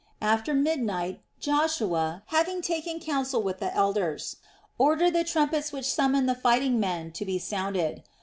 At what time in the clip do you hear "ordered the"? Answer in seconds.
4.79-5.23